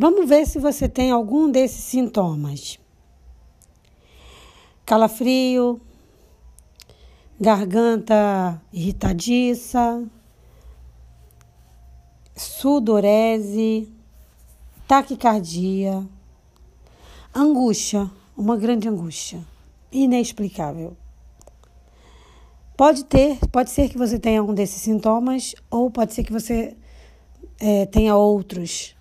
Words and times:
Vamos 0.00 0.28
ver 0.28 0.46
se 0.46 0.60
você 0.60 0.88
tem 0.88 1.10
algum 1.10 1.50
desses 1.50 1.82
sintomas: 1.82 2.78
calafrio, 4.86 5.80
garganta 7.40 8.62
irritadiça, 8.72 10.08
sudorese, 12.36 13.92
taquicardia, 14.86 16.06
angústia, 17.34 18.08
uma 18.36 18.56
grande 18.56 18.88
angústia, 18.88 19.44
inexplicável. 19.90 20.96
Pode 22.76 23.04
ter, 23.04 23.36
pode 23.50 23.70
ser 23.70 23.88
que 23.88 23.98
você 23.98 24.16
tenha 24.16 24.44
um 24.44 24.54
desses 24.54 24.80
sintomas, 24.80 25.56
ou 25.68 25.90
pode 25.90 26.14
ser 26.14 26.22
que 26.22 26.32
você 26.32 26.76
é, 27.58 27.84
tenha 27.86 28.14
outros. 28.14 28.96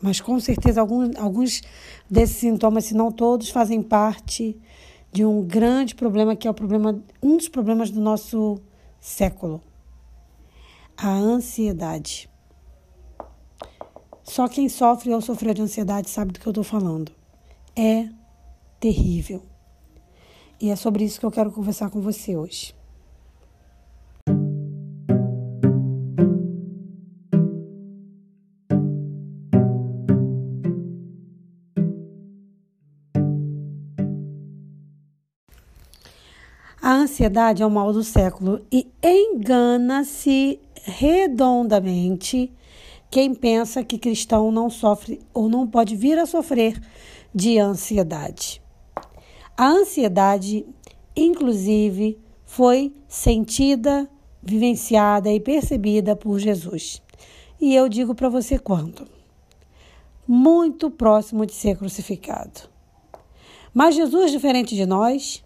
Mas 0.00 0.20
com 0.20 0.38
certeza 0.40 0.80
alguns, 0.80 1.14
alguns 1.16 1.60
desses 2.08 2.36
sintomas, 2.36 2.86
se 2.86 2.94
não 2.94 3.12
todos, 3.12 3.50
fazem 3.50 3.82
parte 3.82 4.58
de 5.12 5.24
um 5.24 5.42
grande 5.42 5.94
problema 5.94 6.36
que 6.36 6.46
é 6.46 6.50
o 6.50 6.54
problema, 6.54 7.02
um 7.22 7.36
dos 7.36 7.48
problemas 7.48 7.90
do 7.90 8.00
nosso 8.00 8.60
século. 9.00 9.60
A 10.96 11.10
ansiedade. 11.10 12.30
Só 14.22 14.46
quem 14.48 14.68
sofre 14.68 15.12
ou 15.12 15.20
sofreu 15.20 15.52
de 15.52 15.62
ansiedade 15.62 16.08
sabe 16.08 16.32
do 16.32 16.40
que 16.40 16.46
eu 16.46 16.52
estou 16.52 16.64
falando. 16.64 17.12
É 17.74 18.08
terrível. 18.78 19.42
E 20.60 20.70
é 20.70 20.76
sobre 20.76 21.04
isso 21.04 21.18
que 21.18 21.26
eu 21.26 21.30
quero 21.30 21.50
conversar 21.50 21.90
com 21.90 22.00
você 22.00 22.36
hoje. 22.36 22.74
A 36.82 36.94
ansiedade 36.94 37.62
é 37.62 37.66
o 37.66 37.70
mal 37.70 37.92
do 37.92 38.02
século 38.02 38.64
e 38.72 38.90
engana-se 39.04 40.58
redondamente 40.82 42.50
quem 43.10 43.34
pensa 43.34 43.84
que 43.84 43.98
cristão 43.98 44.50
não 44.50 44.70
sofre 44.70 45.20
ou 45.34 45.46
não 45.46 45.66
pode 45.66 45.94
vir 45.94 46.18
a 46.18 46.24
sofrer 46.24 46.80
de 47.34 47.58
ansiedade. 47.58 48.62
A 49.54 49.68
ansiedade, 49.68 50.64
inclusive, 51.14 52.18
foi 52.46 52.94
sentida, 53.06 54.08
vivenciada 54.42 55.30
e 55.30 55.38
percebida 55.38 56.16
por 56.16 56.38
Jesus. 56.38 57.02
E 57.60 57.74
eu 57.74 57.90
digo 57.90 58.14
para 58.14 58.30
você 58.30 58.58
quando? 58.58 59.06
Muito 60.26 60.90
próximo 60.90 61.44
de 61.44 61.52
ser 61.52 61.76
crucificado. 61.76 62.70
Mas 63.74 63.94
Jesus, 63.94 64.32
diferente 64.32 64.74
de 64.74 64.86
nós, 64.86 65.44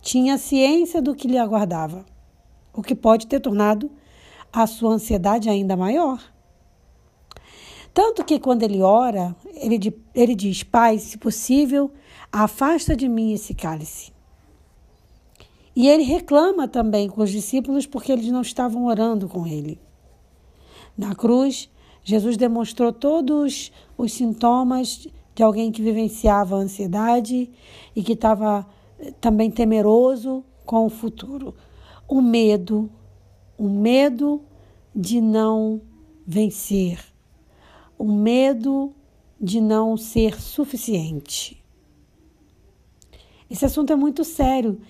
tinha 0.00 0.38
ciência 0.38 1.02
do 1.02 1.14
que 1.14 1.28
lhe 1.28 1.38
aguardava, 1.38 2.04
o 2.72 2.82
que 2.82 2.94
pode 2.94 3.26
ter 3.26 3.40
tornado 3.40 3.90
a 4.52 4.66
sua 4.66 4.94
ansiedade 4.94 5.48
ainda 5.48 5.76
maior. 5.76 6.20
Tanto 7.92 8.24
que 8.24 8.38
quando 8.38 8.62
ele 8.62 8.80
ora, 8.80 9.34
ele, 9.54 9.78
ele 10.14 10.34
diz: 10.34 10.62
Pai, 10.62 10.98
se 10.98 11.18
possível, 11.18 11.90
afasta 12.30 12.94
de 12.94 13.08
mim 13.08 13.32
esse 13.32 13.54
cálice. 13.54 14.12
E 15.74 15.88
ele 15.88 16.02
reclama 16.02 16.66
também 16.66 17.08
com 17.08 17.22
os 17.22 17.30
discípulos 17.30 17.86
porque 17.86 18.12
eles 18.12 18.28
não 18.28 18.42
estavam 18.42 18.86
orando 18.86 19.28
com 19.28 19.46
ele. 19.46 19.80
Na 20.96 21.14
cruz, 21.14 21.70
Jesus 22.02 22.36
demonstrou 22.36 22.92
todos 22.92 23.70
os 23.96 24.12
sintomas 24.12 25.06
de 25.34 25.42
alguém 25.42 25.70
que 25.70 25.80
vivenciava 25.80 26.56
ansiedade 26.56 27.48
e 27.94 28.02
que 28.02 28.14
estava 28.14 28.66
também 29.20 29.50
temeroso 29.50 30.44
com 30.64 30.86
o 30.86 30.90
futuro. 30.90 31.54
O 32.06 32.20
medo, 32.20 32.90
o 33.56 33.68
medo 33.68 34.42
de 34.94 35.20
não 35.20 35.80
vencer, 36.26 36.98
o 37.98 38.04
medo 38.04 38.92
de 39.40 39.60
não 39.60 39.96
ser 39.96 40.40
suficiente. 40.40 41.62
Esse 43.50 43.64
assunto 43.64 43.92
é 43.92 43.96
muito 43.96 44.24
sério 44.24 44.80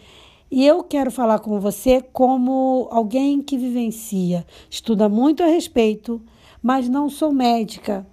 e 0.51 0.65
eu 0.67 0.83
quero 0.83 1.11
falar 1.11 1.41
com 1.41 1.61
você 1.61 2.01
como 2.01 2.89
alguém 2.91 3.43
que 3.43 3.59
vivencia, 3.59 4.47
estuda 4.71 5.09
muito 5.09 5.43
a 5.43 5.47
respeito, 5.47 6.23
mas 6.63 6.89
não 6.89 7.11
sou 7.11 7.33
médica. 7.33 8.07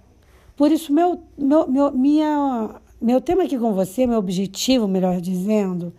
Por 0.54 0.70
isso, 0.70 0.92
meu, 0.92 1.22
meu, 1.36 1.66
meu 1.66 1.92
minha 1.92 2.80
meu 3.00 3.20
tema 3.20 3.44
aqui 3.44 3.58
com 3.58 3.74
você, 3.74 4.06
meu 4.06 4.18
objetivo, 4.18 4.88
melhor 4.88 5.20
dizendo, 5.20 5.92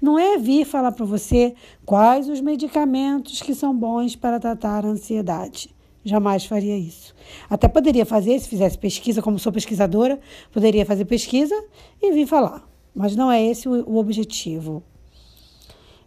não 0.00 0.18
é 0.18 0.36
vir 0.36 0.66
falar 0.66 0.92
para 0.92 1.06
você 1.06 1.54
quais 1.84 2.28
os 2.28 2.40
medicamentos 2.40 3.40
que 3.40 3.54
são 3.54 3.74
bons 3.74 4.14
para 4.14 4.38
tratar 4.38 4.84
a 4.84 4.88
ansiedade. 4.88 5.74
Jamais 6.04 6.44
faria 6.44 6.76
isso. 6.76 7.14
Até 7.48 7.68
poderia 7.68 8.04
fazer, 8.04 8.38
se 8.38 8.48
fizesse 8.48 8.76
pesquisa, 8.76 9.22
como 9.22 9.38
sou 9.38 9.52
pesquisadora, 9.52 10.20
poderia 10.50 10.84
fazer 10.84 11.04
pesquisa 11.04 11.54
e 12.02 12.12
vir 12.12 12.26
falar. 12.26 12.68
Mas 12.94 13.16
não 13.16 13.30
é 13.30 13.42
esse 13.42 13.68
o, 13.68 13.96
objetivo. 13.96 14.82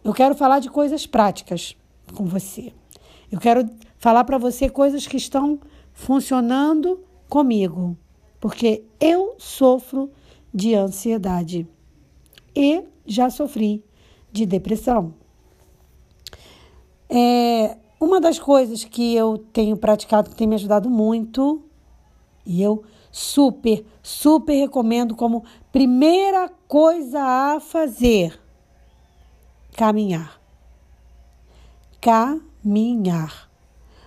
Eu 0.04 0.12
quero 0.12 0.34
falar 0.34 0.60
de 0.60 0.70
coisas 0.70 1.06
práticas 1.06 1.76
com 2.14 2.24
você. 2.24 2.72
Eu 3.32 3.40
quero 3.40 3.68
falar 3.98 4.22
para 4.24 4.38
você 4.38 4.68
coisas 4.68 5.06
que 5.06 5.16
estão 5.16 5.58
funcionando 5.92 7.00
comigo, 7.28 7.96
porque 8.38 8.84
eu 9.00 9.34
sofro 9.38 10.10
de 10.56 10.74
ansiedade 10.74 11.68
e 12.54 12.82
já 13.04 13.28
sofri 13.28 13.84
de 14.32 14.46
depressão. 14.46 15.12
É, 17.10 17.76
uma 18.00 18.18
das 18.18 18.38
coisas 18.38 18.82
que 18.82 19.14
eu 19.14 19.36
tenho 19.36 19.76
praticado, 19.76 20.30
que 20.30 20.36
tem 20.36 20.46
me 20.46 20.54
ajudado 20.54 20.88
muito, 20.88 21.62
e 22.46 22.62
eu 22.62 22.82
super, 23.12 23.84
super 24.02 24.54
recomendo 24.54 25.14
como 25.14 25.44
primeira 25.70 26.48
coisa 26.66 27.20
a 27.20 27.60
fazer: 27.60 28.40
caminhar. 29.76 30.40
Caminhar. 32.00 33.50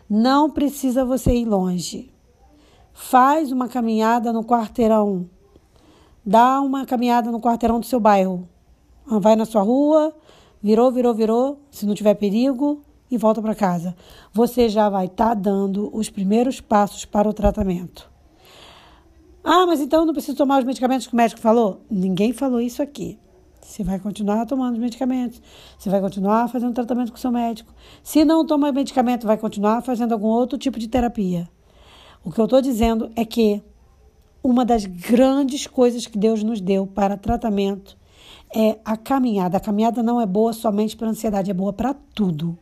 Não 0.09 0.49
precisa 0.49 1.05
você 1.05 1.31
ir 1.31 1.45
longe. 1.45 2.11
Faz 2.91 3.51
uma 3.51 3.69
caminhada 3.69 4.33
no 4.33 4.43
quarteirão 4.43 5.29
dá 6.29 6.61
uma 6.61 6.85
caminhada 6.85 7.31
no 7.31 7.41
quarteirão 7.41 7.79
do 7.79 7.87
seu 7.87 7.99
bairro. 7.99 8.47
Vai 9.03 9.35
na 9.35 9.45
sua 9.45 9.63
rua, 9.63 10.15
virou, 10.61 10.91
virou, 10.91 11.11
virou, 11.11 11.59
se 11.71 11.87
não 11.87 11.95
tiver 11.95 12.13
perigo, 12.13 12.83
e 13.09 13.17
volta 13.17 13.41
para 13.41 13.55
casa. 13.55 13.95
Você 14.31 14.69
já 14.69 14.87
vai 14.89 15.07
estar 15.07 15.29
tá 15.29 15.33
dando 15.33 15.89
os 15.91 16.07
primeiros 16.11 16.61
passos 16.61 17.03
para 17.03 17.27
o 17.27 17.33
tratamento. 17.33 18.07
Ah, 19.43 19.65
mas 19.65 19.81
então 19.81 20.01
eu 20.01 20.05
não 20.05 20.13
preciso 20.13 20.37
tomar 20.37 20.59
os 20.59 20.65
medicamentos 20.65 21.07
que 21.07 21.13
o 21.13 21.17
médico 21.17 21.41
falou? 21.41 21.81
Ninguém 21.89 22.31
falou 22.31 22.61
isso 22.61 22.83
aqui. 22.83 23.17
Você 23.59 23.83
vai 23.83 23.99
continuar 23.99 24.45
tomando 24.45 24.73
os 24.73 24.79
medicamentos, 24.79 25.41
você 25.79 25.89
vai 25.89 25.99
continuar 25.99 26.47
fazendo 26.47 26.73
tratamento 26.73 27.11
com 27.11 27.17
o 27.17 27.19
seu 27.19 27.31
médico. 27.31 27.73
Se 28.03 28.23
não 28.23 28.45
toma 28.45 28.71
medicamento, 28.71 29.25
vai 29.25 29.37
continuar 29.37 29.81
fazendo 29.81 30.11
algum 30.11 30.27
outro 30.27 30.59
tipo 30.59 30.77
de 30.77 30.87
terapia. 30.87 31.49
O 32.23 32.31
que 32.31 32.39
eu 32.39 32.45
estou 32.45 32.61
dizendo 32.61 33.11
é 33.15 33.25
que 33.25 33.63
uma 34.43 34.65
das 34.65 34.85
grandes 34.85 35.67
coisas 35.67 36.05
que 36.05 36.17
Deus 36.17 36.43
nos 36.43 36.61
deu 36.61 36.87
para 36.87 37.17
tratamento 37.17 37.97
é 38.53 38.79
a 38.83 38.97
caminhada. 38.97 39.57
A 39.57 39.61
caminhada 39.61 40.01
não 40.01 40.19
é 40.19 40.25
boa 40.25 40.53
somente 40.53 40.95
para 40.95 41.09
ansiedade, 41.09 41.51
é 41.51 41.53
boa 41.53 41.73
para 41.73 41.93
tudo. 42.15 42.57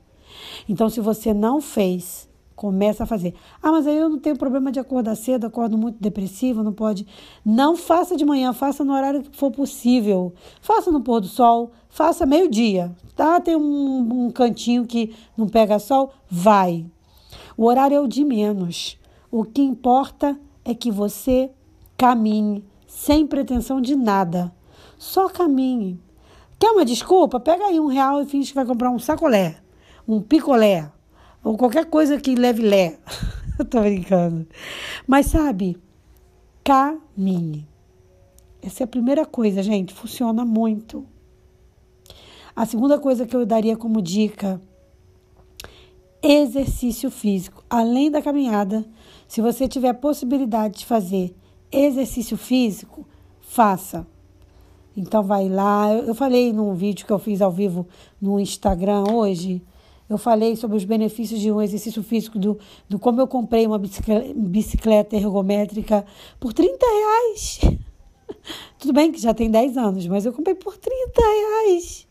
Então, 0.68 0.90
se 0.90 1.00
você 1.00 1.34
não 1.34 1.62
fez, 1.62 2.28
começa 2.56 3.04
a 3.04 3.08
fazer. 3.08 3.36
Ah, 3.62 3.72
mas 3.72 3.88
aí 3.88 3.96
eu 3.98 4.10
não 4.10 4.20
tenho 4.20 4.38
problema 4.38 4.72
de 4.72 4.80
acordar 4.80 5.16
cedo, 5.16 5.46
acordo 5.46 5.78
muito 5.78 6.02
depressivo, 6.02 6.64
não 6.64 6.74
pode. 6.74 7.06
Não 7.46 7.78
faça 7.78 8.18
de 8.18 8.26
manhã, 8.26 8.52
faça 8.52 8.84
no 8.84 8.94
horário 8.94 9.22
que 9.22 9.38
for 9.38 9.52
possível. 9.52 10.34
Faça 10.60 10.92
no 10.92 11.02
pôr 11.02 11.22
do 11.22 11.28
sol, 11.28 11.72
faça 11.88 12.26
meio-dia. 12.26 12.92
Tá? 13.16 13.40
Tem 13.40 13.56
um, 13.56 14.26
um 14.26 14.32
cantinho 14.32 14.86
que 14.86 15.16
não 15.38 15.48
pega 15.48 15.80
sol, 15.80 16.12
vai. 16.30 16.86
O 17.56 17.66
horário 17.66 17.96
é 17.96 18.00
o 18.00 18.08
de 18.08 18.26
menos. 18.26 18.98
O 19.32 19.44
que 19.44 19.62
importa 19.62 20.38
é 20.66 20.74
que 20.74 20.92
você 20.92 21.52
Caminhe, 21.98 22.64
sem 22.86 23.26
pretensão 23.26 23.82
de 23.82 23.96
nada. 23.96 24.54
Só 25.00 25.28
caminhe. 25.28 26.00
Quer 26.60 26.70
uma 26.72 26.86
desculpa? 26.86 27.40
Pega 27.40 27.66
aí 27.66 27.80
um 27.80 27.88
real 27.88 28.22
e 28.22 28.26
finge 28.26 28.50
que 28.50 28.56
vai 28.56 28.66
comprar 28.66 28.92
um 28.92 29.00
sacolé, 29.00 29.58
um 30.08 30.22
picolé, 30.22 30.92
ou 31.44 31.58
qualquer 31.58 31.86
coisa 31.86 32.20
que 32.20 32.36
leve 32.36 32.62
lé. 32.62 33.00
Eu 33.58 33.66
tô 33.66 33.82
brincando. 33.82 34.48
Mas 35.08 35.28
sabe, 35.28 35.78
caminhe. 36.64 37.68
Essa 38.62 38.84
é 38.84 38.86
a 38.86 38.88
primeira 38.88 39.26
coisa, 39.26 39.64
gente. 39.64 39.94
Funciona 39.94 40.46
muito. 40.46 41.06
A 42.56 42.66
segunda 42.66 43.00
coisa 43.00 43.26
que 43.26 43.36
eu 43.36 43.46
daria 43.46 43.78
como 43.78 44.02
dica: 44.02 44.62
exercício 46.22 47.10
físico. 47.10 47.64
Além 47.70 48.12
da 48.12 48.22
caminhada, 48.22 48.86
se 49.28 49.42
você 49.42 49.68
tiver 49.68 49.90
a 49.90 49.94
possibilidade 49.94 50.80
de 50.80 50.86
fazer 50.86 51.36
exercício 51.72 52.38
físico, 52.38 53.06
faça. 53.42 54.06
Então 54.96 55.22
vai 55.24 55.48
lá. 55.48 55.94
Eu 55.94 56.16
falei 56.16 56.52
num 56.52 56.74
vídeo 56.74 57.06
que 57.06 57.14
eu 57.14 57.20
fiz 57.20 57.42
ao 57.42 57.52
vivo 57.52 57.88
no 58.20 58.40
Instagram 58.40 59.04
hoje. 59.12 59.62
Eu 60.10 60.18
falei 60.18 60.56
sobre 60.56 60.78
os 60.78 60.86
benefícios 60.86 61.40
de 61.40 61.52
um 61.52 61.62
exercício 61.62 62.02
físico, 62.02 62.40
do, 62.40 62.58
do 62.88 62.98
como 62.98 63.20
eu 63.20 63.28
comprei 63.28 63.68
uma 63.68 63.78
bicicleta, 63.78 64.34
bicicleta 64.34 65.16
ergométrica 65.16 66.06
por 66.40 66.54
30 66.54 66.86
reais. 66.86 67.60
Tudo 68.80 68.94
bem 68.94 69.12
que 69.12 69.20
já 69.20 69.34
tem 69.34 69.52
10 69.52 69.78
anos, 69.78 70.08
mas 70.08 70.26
eu 70.26 70.32
comprei 70.32 70.56
por 70.56 70.78
30 70.78 71.22
reais. 71.22 72.08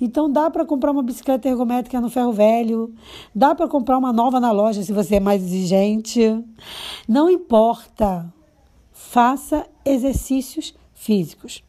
Então 0.00 0.30
dá 0.30 0.50
para 0.50 0.64
comprar 0.64 0.92
uma 0.92 1.02
bicicleta 1.02 1.48
ergométrica 1.48 2.00
no 2.00 2.10
ferro 2.10 2.32
velho, 2.32 2.94
dá 3.34 3.54
para 3.54 3.68
comprar 3.68 3.98
uma 3.98 4.12
nova 4.12 4.40
na 4.40 4.50
loja 4.50 4.82
se 4.82 4.92
você 4.92 5.16
é 5.16 5.20
mais 5.20 5.42
exigente. 5.42 6.20
Não 7.06 7.30
importa. 7.30 8.32
Faça 8.98 9.66
exercícios 9.84 10.74
físicos. 10.94 11.62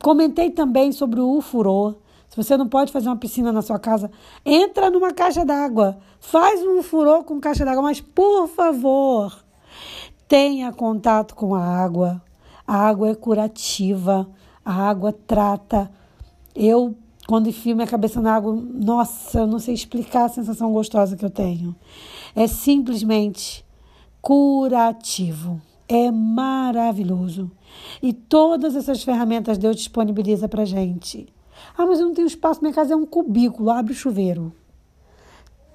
Comentei 0.00 0.52
também 0.52 0.92
sobre 0.92 1.20
o 1.20 1.36
ufurô. 1.36 1.96
Se 2.28 2.36
você 2.36 2.56
não 2.56 2.68
pode 2.68 2.92
fazer 2.92 3.08
uma 3.08 3.16
piscina 3.16 3.50
na 3.50 3.60
sua 3.60 3.76
casa, 3.76 4.08
entra 4.46 4.88
numa 4.88 5.12
caixa 5.12 5.44
d'água. 5.44 5.98
Faz 6.20 6.64
um 6.64 6.80
furô 6.80 7.24
com 7.24 7.40
caixa 7.40 7.64
d'água, 7.64 7.82
mas 7.82 8.00
por 8.00 8.46
favor, 8.46 9.36
tenha 10.28 10.72
contato 10.72 11.34
com 11.34 11.56
a 11.56 11.60
água. 11.60 12.22
A 12.64 12.76
água 12.76 13.10
é 13.10 13.14
curativa, 13.16 14.30
a 14.64 14.72
água 14.72 15.12
trata. 15.12 15.90
Eu, 16.54 16.94
quando 17.26 17.48
enfio 17.48 17.74
minha 17.74 17.88
cabeça 17.88 18.20
na 18.20 18.36
água, 18.36 18.54
nossa, 18.54 19.40
eu 19.40 19.46
não 19.48 19.58
sei 19.58 19.74
explicar 19.74 20.26
a 20.26 20.28
sensação 20.28 20.72
gostosa 20.72 21.16
que 21.16 21.24
eu 21.24 21.30
tenho. 21.30 21.74
É 22.34 22.46
simplesmente 22.46 23.66
curativo. 24.20 25.60
É 25.94 26.10
maravilhoso. 26.10 27.50
E 28.02 28.14
todas 28.14 28.74
essas 28.74 29.02
ferramentas 29.02 29.58
Deus 29.58 29.76
disponibiliza 29.76 30.48
para 30.48 30.64
gente. 30.64 31.28
Ah, 31.76 31.84
mas 31.84 32.00
eu 32.00 32.06
não 32.06 32.14
tenho 32.14 32.26
espaço, 32.26 32.62
minha 32.62 32.72
casa 32.72 32.94
é 32.94 32.96
um 32.96 33.04
cubículo, 33.04 33.68
abre 33.68 33.92
o 33.92 33.94
chuveiro. 33.94 34.54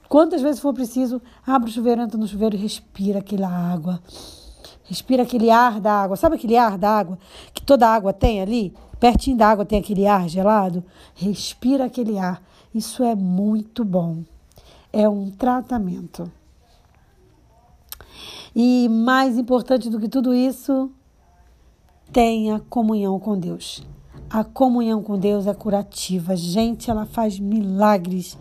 Quantas 0.09 0.41
vezes 0.41 0.59
for 0.59 0.73
preciso, 0.73 1.21
abre 1.45 1.69
o 1.69 1.71
chuveiro, 1.71 2.01
entra 2.01 2.17
no 2.17 2.27
chuveiro 2.27 2.55
e 2.55 2.59
respira 2.59 3.19
aquela 3.19 3.47
água. 3.47 4.01
Respira 4.85 5.21
aquele 5.21 5.51
ar 5.51 5.79
da 5.79 5.91
água. 5.91 6.15
Sabe 6.17 6.35
aquele 6.35 6.57
ar 6.57 6.79
da 6.79 6.89
água 6.89 7.19
que 7.53 7.61
toda 7.61 7.87
água 7.87 8.11
tem 8.11 8.41
ali? 8.41 8.73
Pertinho 8.99 9.37
da 9.37 9.49
água 9.49 9.65
tem 9.65 9.77
aquele 9.77 10.07
ar 10.07 10.27
gelado? 10.27 10.83
Respira 11.13 11.85
aquele 11.85 12.17
ar. 12.17 12.41
Isso 12.73 13.03
é 13.03 13.13
muito 13.13 13.85
bom. 13.85 14.23
É 14.91 15.07
um 15.07 15.29
tratamento. 15.29 16.31
E 18.55 18.87
mais 18.89 19.37
importante 19.37 19.89
do 19.89 19.99
que 19.99 20.07
tudo 20.07 20.33
isso, 20.33 20.91
tenha 22.11 22.59
comunhão 22.69 23.19
com 23.19 23.37
Deus. 23.37 23.85
A 24.29 24.43
comunhão 24.43 25.01
com 25.01 25.17
Deus 25.17 25.47
é 25.47 25.53
curativa. 25.53 26.35
Gente, 26.35 26.91
ela 26.91 27.05
faz 27.05 27.39
milagres. 27.39 28.37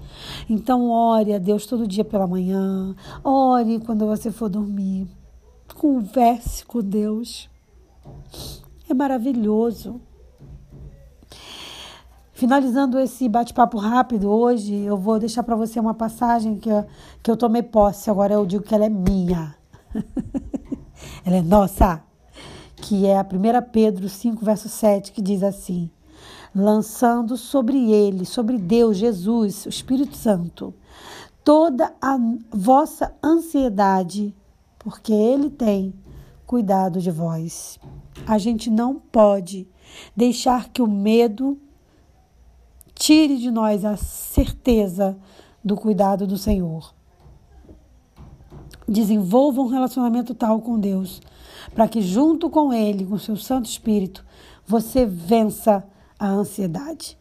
Então, 0.50 0.90
ore 0.90 1.32
a 1.32 1.38
Deus 1.38 1.64
todo 1.64 1.86
dia 1.86 2.04
pela 2.04 2.26
manhã. 2.26 2.94
Ore 3.22 3.78
quando 3.80 4.04
você 4.06 4.32
for 4.32 4.48
dormir. 4.48 5.06
Converse 5.76 6.64
com 6.64 6.80
Deus. 6.80 7.48
É 8.88 8.94
maravilhoso. 8.94 10.00
Finalizando 12.32 12.98
esse 12.98 13.28
bate-papo 13.28 13.78
rápido 13.78 14.28
hoje, 14.28 14.74
eu 14.74 14.96
vou 14.96 15.18
deixar 15.18 15.42
para 15.42 15.56
você 15.56 15.80
uma 15.80 15.94
passagem 15.94 16.56
que 16.56 16.68
eu, 16.68 16.84
que 17.22 17.30
eu 17.30 17.36
tomei 17.36 17.62
posse. 17.62 18.10
Agora 18.10 18.34
eu 18.34 18.44
digo 18.44 18.62
que 18.62 18.74
ela 18.74 18.84
é 18.84 18.90
minha. 18.90 19.54
ela 21.24 21.36
é 21.36 21.42
nossa 21.42 22.02
que 22.76 23.06
é 23.06 23.18
a 23.18 23.22
1 23.22 23.70
Pedro 23.72 24.08
5, 24.08 24.44
verso 24.44 24.68
7, 24.68 25.12
que 25.12 25.22
diz 25.22 25.42
assim: 25.42 25.90
lançando 26.54 27.36
sobre 27.36 27.90
ele, 27.90 28.24
sobre 28.24 28.58
Deus, 28.58 28.96
Jesus, 28.96 29.66
o 29.66 29.68
Espírito 29.68 30.16
Santo, 30.16 30.74
toda 31.42 31.92
a 32.00 32.16
vossa 32.50 33.14
ansiedade, 33.22 34.34
porque 34.78 35.12
ele 35.12 35.50
tem 35.50 35.94
cuidado 36.46 37.00
de 37.00 37.10
vós. 37.10 37.78
A 38.26 38.38
gente 38.38 38.70
não 38.70 38.94
pode 38.94 39.66
deixar 40.16 40.68
que 40.68 40.80
o 40.80 40.86
medo 40.86 41.58
tire 42.94 43.36
de 43.36 43.50
nós 43.50 43.84
a 43.84 43.96
certeza 43.96 45.18
do 45.64 45.76
cuidado 45.76 46.26
do 46.26 46.38
Senhor. 46.38 46.94
Desenvolva 48.88 49.60
um 49.60 49.66
relacionamento 49.66 50.34
tal 50.34 50.60
com 50.60 50.78
Deus 50.78 51.20
para 51.74 51.88
que, 51.88 52.00
junto 52.00 52.48
com 52.48 52.72
Ele, 52.72 53.04
com 53.04 53.18
seu 53.18 53.36
Santo 53.36 53.66
Espírito, 53.66 54.24
você 54.66 55.04
vença 55.04 55.84
a 56.18 56.28
ansiedade. 56.28 57.18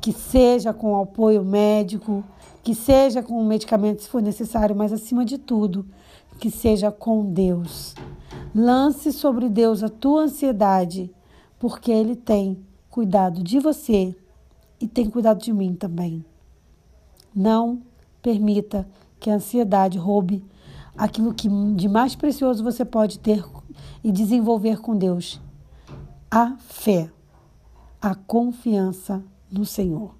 Que 0.00 0.12
seja 0.12 0.72
com 0.72 1.00
apoio 1.00 1.44
médico, 1.44 2.24
que 2.62 2.74
seja 2.74 3.22
com 3.22 3.44
medicamento 3.44 4.02
se 4.02 4.08
for 4.08 4.22
necessário, 4.22 4.74
mas 4.74 4.92
acima 4.92 5.24
de 5.24 5.38
tudo, 5.38 5.86
que 6.38 6.50
seja 6.50 6.90
com 6.90 7.24
Deus. 7.32 7.94
Lance 8.54 9.12
sobre 9.12 9.48
Deus 9.48 9.82
a 9.82 9.88
tua 9.88 10.22
ansiedade, 10.22 11.12
porque 11.58 11.90
Ele 11.90 12.14
tem 12.14 12.58
cuidado 12.90 13.42
de 13.42 13.58
você 13.58 14.14
e 14.80 14.86
tem 14.86 15.08
cuidado 15.08 15.42
de 15.42 15.52
mim 15.52 15.74
também. 15.74 16.24
Não 17.34 17.82
permita 18.22 18.88
que 19.20 19.30
a 19.30 19.34
ansiedade 19.34 19.98
roube 19.98 20.44
aquilo 20.96 21.34
que 21.34 21.48
de 21.74 21.88
mais 21.88 22.14
precioso 22.14 22.62
você 22.62 22.84
pode 22.84 23.18
ter 23.18 23.44
e 24.02 24.10
desenvolver 24.10 24.80
com 24.80 24.96
Deus 24.96 25.40
a 26.30 26.56
fé, 26.58 27.10
a 28.00 28.14
confiança 28.14 29.22
no 29.50 29.64
Senhor. 29.64 30.14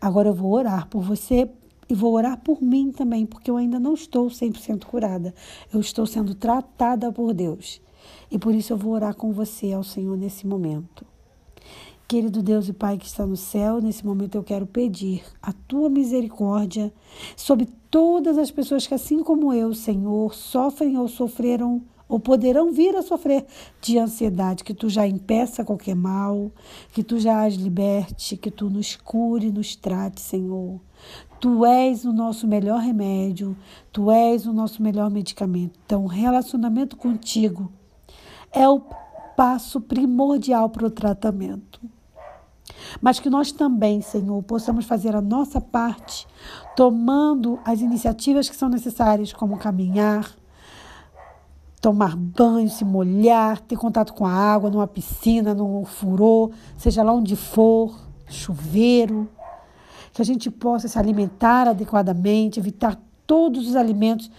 Agora 0.00 0.28
eu 0.28 0.34
vou 0.34 0.52
orar 0.52 0.88
por 0.88 1.02
você 1.02 1.50
e 1.88 1.94
vou 1.94 2.14
orar 2.14 2.38
por 2.38 2.62
mim 2.62 2.92
também, 2.92 3.24
porque 3.24 3.50
eu 3.50 3.56
ainda 3.56 3.78
não 3.80 3.94
estou 3.94 4.28
100% 4.28 4.84
curada. 4.84 5.34
Eu 5.72 5.80
estou 5.80 6.06
sendo 6.06 6.34
tratada 6.34 7.10
por 7.10 7.32
Deus. 7.32 7.80
E 8.30 8.38
por 8.38 8.54
isso 8.54 8.72
eu 8.72 8.76
vou 8.76 8.92
orar 8.92 9.14
com 9.14 9.32
você 9.32 9.72
ao 9.72 9.82
Senhor 9.82 10.16
nesse 10.16 10.46
momento. 10.46 11.06
Querido 12.06 12.42
Deus 12.42 12.68
e 12.68 12.72
Pai 12.72 12.96
que 12.96 13.06
está 13.06 13.26
no 13.26 13.36
céu, 13.36 13.82
nesse 13.82 14.04
momento 14.04 14.34
eu 14.34 14.42
quero 14.42 14.66
pedir 14.66 15.22
a 15.42 15.52
tua 15.52 15.90
misericórdia 15.90 16.92
sobre 17.36 17.68
todas 17.90 18.38
as 18.38 18.50
pessoas 18.50 18.86
que, 18.86 18.94
assim 18.94 19.22
como 19.22 19.52
eu, 19.52 19.74
Senhor, 19.74 20.34
sofrem 20.34 20.96
ou 20.98 21.08
sofreram 21.08 21.82
ou 22.08 22.18
poderão 22.18 22.72
vir 22.72 22.96
a 22.96 23.02
sofrer 23.02 23.44
de 23.82 23.98
ansiedade, 23.98 24.64
que 24.64 24.72
tu 24.72 24.88
já 24.88 25.06
impeça 25.06 25.64
qualquer 25.64 25.94
mal, 25.94 26.50
que 26.92 27.02
tu 27.04 27.18
já 27.18 27.44
as 27.44 27.54
liberte, 27.54 28.36
que 28.36 28.50
tu 28.50 28.70
nos 28.70 28.96
cure, 28.96 29.52
nos 29.52 29.76
trate, 29.76 30.20
Senhor. 30.20 30.80
Tu 31.38 31.64
és 31.66 32.04
o 32.04 32.12
nosso 32.12 32.48
melhor 32.48 32.80
remédio, 32.80 33.56
tu 33.92 34.10
és 34.10 34.46
o 34.46 34.52
nosso 34.52 34.82
melhor 34.82 35.10
medicamento. 35.10 35.78
Então, 35.84 36.06
relacionamento 36.06 36.96
contigo 36.96 37.70
é 38.50 38.66
o 38.68 38.80
passo 39.36 39.80
primordial 39.80 40.70
para 40.70 40.86
o 40.86 40.90
tratamento. 40.90 41.80
Mas 43.00 43.20
que 43.20 43.30
nós 43.30 43.52
também, 43.52 44.00
Senhor, 44.00 44.42
possamos 44.42 44.84
fazer 44.84 45.14
a 45.14 45.20
nossa 45.20 45.60
parte, 45.60 46.26
tomando 46.76 47.58
as 47.64 47.80
iniciativas 47.80 48.48
que 48.48 48.56
são 48.56 48.68
necessárias, 48.68 49.32
como 49.32 49.58
caminhar, 49.58 50.34
tomar 51.80 52.16
banho, 52.16 52.68
se 52.68 52.84
molhar, 52.84 53.60
ter 53.60 53.76
contato 53.76 54.12
com 54.12 54.26
a 54.26 54.32
água, 54.32 54.70
numa 54.70 54.86
piscina, 54.86 55.54
num 55.54 55.84
furô, 55.84 56.50
seja 56.76 57.02
lá 57.02 57.12
onde 57.12 57.36
for, 57.36 57.94
chuveiro, 58.28 59.28
que 60.12 60.22
a 60.22 60.24
gente 60.24 60.50
possa 60.50 60.88
se 60.88 60.98
alimentar 60.98 61.68
adequadamente, 61.68 62.58
evitar 62.58 63.00
todos 63.26 63.68
os 63.68 63.76
alimentos 63.76 64.30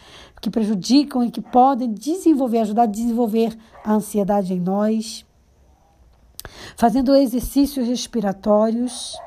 que 0.41 0.49
prejudicam 0.49 1.23
e 1.23 1.31
que 1.31 1.41
podem 1.41 1.93
desenvolver, 1.93 2.59
ajudar 2.59 2.83
a 2.83 2.87
desenvolver 2.87 3.57
a 3.83 3.93
ansiedade 3.93 4.53
em 4.53 4.59
nós, 4.59 5.25
fazendo 6.75 7.15
exercícios 7.15 7.87
respiratórios 7.87 9.17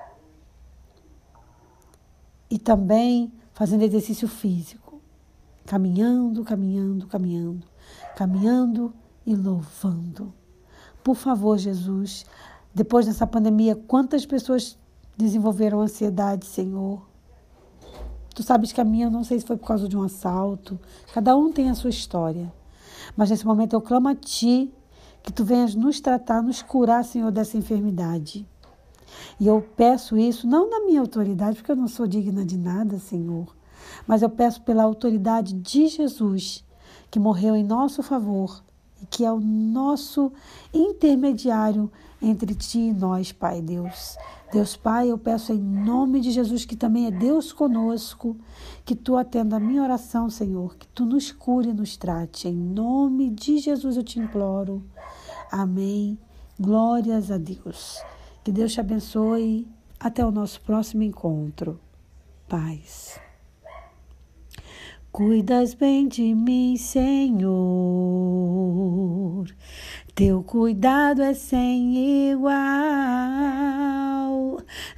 e 2.50 2.58
também 2.58 3.32
fazendo 3.52 3.82
exercício 3.82 4.28
físico, 4.28 5.00
caminhando, 5.66 6.44
caminhando, 6.44 7.06
caminhando 7.06 7.72
caminhando 8.14 8.92
e 9.26 9.34
louvando. 9.34 10.32
Por 11.02 11.16
favor, 11.16 11.58
Jesus, 11.58 12.24
depois 12.74 13.06
dessa 13.06 13.26
pandemia, 13.26 13.74
quantas 13.74 14.24
pessoas 14.24 14.78
desenvolveram 15.16 15.80
ansiedade, 15.80 16.46
Senhor? 16.46 17.02
Tu 18.34 18.42
sabes 18.42 18.72
que 18.72 18.80
a 18.80 18.84
minha, 18.84 19.10
não 19.10 19.24
sei 19.24 19.40
se 19.40 19.46
foi 19.46 19.56
por 19.56 19.66
causa 19.66 19.88
de 19.88 19.96
um 19.96 20.02
assalto. 20.02 20.80
Cada 21.12 21.36
um 21.36 21.52
tem 21.52 21.68
a 21.68 21.74
sua 21.74 21.90
história. 21.90 22.52
Mas 23.16 23.30
nesse 23.30 23.44
momento 23.44 23.74
eu 23.74 23.80
clamo 23.80 24.08
a 24.08 24.14
Ti 24.14 24.72
que 25.22 25.32
Tu 25.32 25.44
venhas 25.44 25.74
nos 25.74 26.00
tratar, 26.00 26.42
nos 26.42 26.62
curar, 26.62 27.04
Senhor, 27.04 27.30
dessa 27.30 27.56
enfermidade. 27.56 28.46
E 29.38 29.46
eu 29.46 29.66
peço 29.76 30.16
isso 30.16 30.46
não 30.46 30.68
na 30.68 30.80
minha 30.80 31.00
autoridade, 31.00 31.56
porque 31.56 31.70
eu 31.70 31.76
não 31.76 31.88
sou 31.88 32.06
digna 32.06 32.44
de 32.44 32.58
nada, 32.58 32.98
Senhor, 32.98 33.54
mas 34.06 34.22
eu 34.22 34.30
peço 34.30 34.62
pela 34.62 34.82
autoridade 34.82 35.52
de 35.54 35.86
Jesus 35.86 36.64
que 37.10 37.18
morreu 37.18 37.54
em 37.54 37.64
nosso 37.64 38.02
favor 38.02 38.62
e 39.00 39.06
que 39.06 39.24
é 39.24 39.32
o 39.32 39.40
nosso 39.40 40.32
intermediário 40.72 41.90
entre 42.22 42.54
ti 42.54 42.78
e 42.78 42.92
nós, 42.92 43.32
Pai 43.32 43.60
Deus. 43.60 44.16
Deus 44.52 44.76
Pai, 44.76 45.10
eu 45.10 45.18
peço 45.18 45.52
em 45.52 45.58
nome 45.58 46.20
de 46.20 46.30
Jesus, 46.30 46.64
que 46.64 46.76
também 46.76 47.06
é 47.06 47.10
Deus 47.10 47.52
conosco, 47.52 48.36
que 48.84 48.94
tu 48.94 49.16
atenda 49.16 49.56
a 49.56 49.60
minha 49.60 49.82
oração, 49.82 50.28
Senhor, 50.30 50.76
que 50.76 50.86
tu 50.88 51.04
nos 51.04 51.32
cure 51.32 51.70
e 51.70 51.74
nos 51.74 51.96
trate. 51.96 52.48
Em 52.48 52.54
nome 52.54 53.30
de 53.30 53.58
Jesus 53.58 53.96
eu 53.96 54.02
te 54.02 54.18
imploro. 54.18 54.84
Amém. 55.50 56.18
Glórias 56.60 57.30
a 57.30 57.38
Deus. 57.38 58.02
Que 58.44 58.52
Deus 58.52 58.72
te 58.72 58.80
abençoe. 58.80 59.66
Até 59.98 60.24
o 60.24 60.30
nosso 60.30 60.60
próximo 60.60 61.02
encontro. 61.02 61.80
Paz. 62.48 63.20
Cuidas 65.12 65.74
bem 65.74 66.08
de 66.08 66.34
mim, 66.34 66.76
Senhor. 66.76 67.52
Teu 70.14 70.42
cuidado 70.42 71.22
é 71.22 71.32
sem 71.32 72.30
igual. 72.32 72.52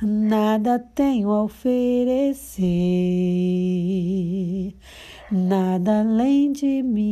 Nada 0.03 0.79
tenho 0.79 1.31
a 1.31 1.45
oferecer, 1.45 2.65
nada 5.31 6.01
além 6.01 6.51
de 6.53 6.83
mim. 6.83 7.05